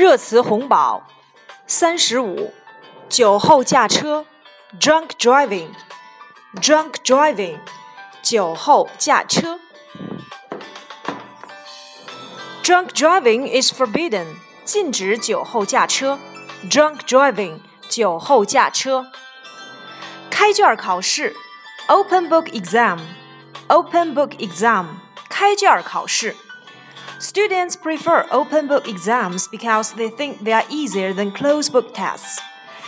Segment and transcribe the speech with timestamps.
[0.00, 1.06] 热词红宝，
[1.66, 2.54] 三十五，
[3.10, 4.24] 酒后驾车
[4.80, 7.58] ，drunk driving，drunk driving，
[8.22, 9.60] 酒后驾车。
[12.62, 14.24] Drunk driving is forbidden，
[14.64, 16.18] 禁止酒后驾车。
[16.70, 17.60] Drunk driving，
[17.90, 19.04] 酒后驾车。
[20.30, 21.36] 开卷考试
[21.88, 24.86] ，open book exam，open book exam，
[25.28, 26.34] 开卷考试。
[27.20, 32.38] Students prefer open book exams because they think they are easier than closed book tests.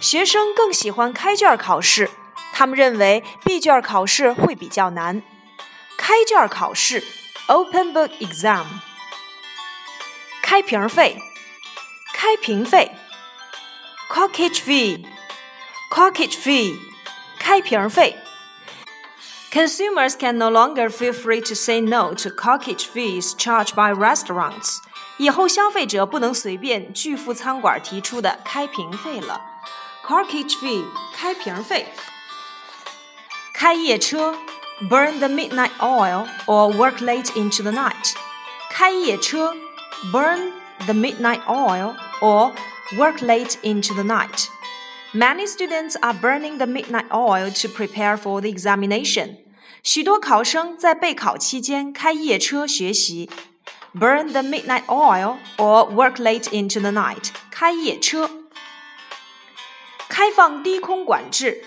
[0.00, 2.10] 学生更喜欢开卷考试，
[2.54, 5.22] 他们认为闭卷考试会比较难。
[5.98, 7.04] 开卷考试
[7.48, 8.64] ，open-book exam。
[10.42, 11.18] 开瓶费，
[12.14, 12.92] 开瓶费
[14.10, 16.78] ，corkage fee，corkage Fee），Corkage Fee，
[17.38, 18.16] 开瓶费。
[19.53, 24.79] Consumers can no longer feel free to say no to corkage fees charged by restaurants.
[25.17, 29.41] 以后消费者不能随便拒付餐馆提出的开瓶费了。
[30.05, 31.87] Corkage fee 开瓶费。
[33.53, 34.35] 开夜车
[34.89, 38.13] burn the midnight oil or work late into the night.
[38.71, 39.53] 开夜车
[40.13, 40.53] burn
[40.85, 42.53] the midnight oil or
[42.97, 44.47] work late into the night.
[45.13, 49.37] Many students are burning the midnight oil to prepare for the examination.
[49.83, 53.29] 许多考生在备考期间开夜车学习，
[53.93, 57.29] burn the midnight oil or work late into the night。
[57.49, 58.29] 开夜车。
[60.07, 61.63] 开放低空管制，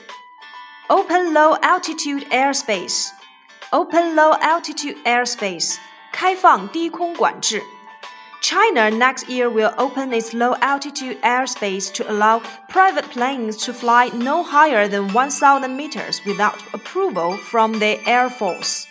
[0.89, 5.77] open low altitude airspace。open low altitude airspace。
[6.13, 7.63] 开放低空管制。
[8.43, 14.11] China next year will open its low altitude airspace to allow private planes to fly
[14.13, 18.87] no higher than 1,000 meters without approval from the Air Force.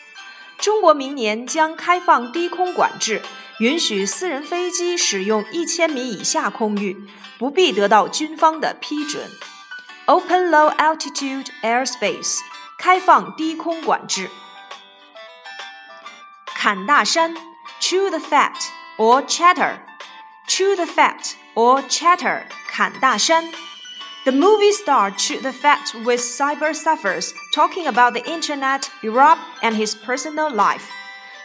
[0.58, 3.22] 中国明年将开放低空管制，
[3.60, 6.96] 允许私人飞机使用一千米以下空域，
[7.38, 9.30] 不必得到军方的批准。
[10.06, 12.38] Open low altitude airspace，
[12.78, 14.30] 开放低空管制。
[16.46, 17.36] 砍大山，
[17.82, 18.54] chew the fat。
[18.98, 19.80] or chatter,
[20.48, 23.52] chew the fat or chatter, 砍大山.
[24.24, 29.76] The movie star chewed the fat with cyber surfers talking about the internet, Europe, and
[29.76, 30.84] his personal life.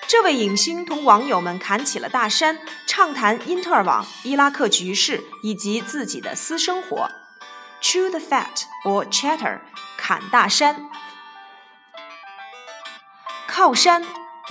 [0.07, 7.11] 这位影星同网友们侃起了大山，畅谈因特尔网、伊拉克局势以及自己的私生活。
[7.81, 9.61] Chew the fat or chatter，
[9.97, 10.89] 砍大山。
[13.49, 14.05] 靠山，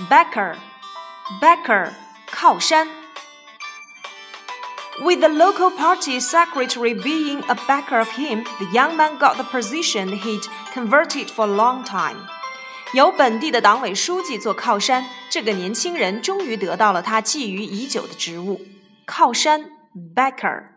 [0.09, 1.91] backer，backer。
[2.39, 2.87] 靠山。
[5.01, 10.17] With the local party secretary being a backer of him, the young man got the position
[10.17, 12.15] he'd converted for a long time.
[12.93, 18.61] 由本地的党委书记做靠山，这个年轻人终于得到了他觊觎已久的职务——
[19.05, 19.69] 靠山
[20.15, 20.67] （backer）。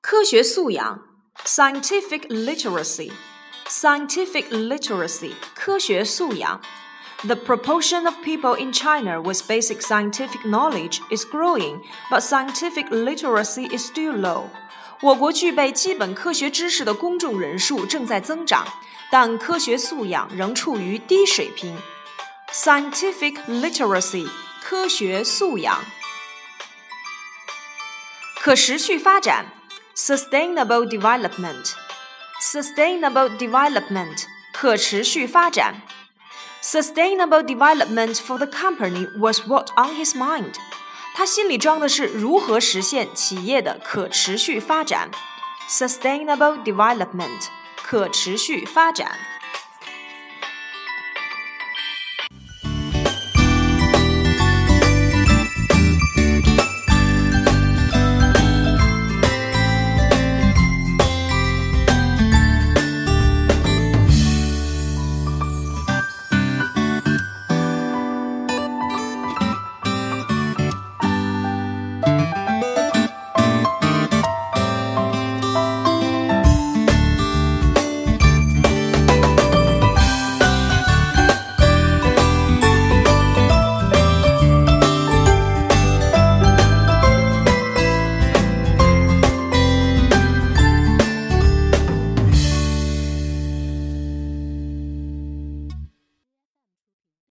[0.00, 1.02] 科学素养
[1.44, 6.60] （scientific literacy），scientific literacy，科学素养。
[7.24, 13.68] the proportion of people in China with basic scientific knowledge is growing, but scientific literacy
[13.76, 14.48] is still low.
[15.00, 18.64] 我国具备基本科学知识的公众人数正在增长，
[19.10, 21.76] 但科学素养仍处于低水平。
[22.52, 24.28] Scientific literacy，
[24.62, 25.84] 科学素养。
[28.40, 29.46] 可持续发展，
[29.96, 35.80] sustainable development，sustainable development，可持续发展。
[36.66, 40.54] Sustainable development for the company was what on his mind.
[41.14, 45.10] 他心里装的是如何实现企业的可持续发展。
[45.68, 47.48] Sustainable development，
[47.82, 49.12] 可持续发展。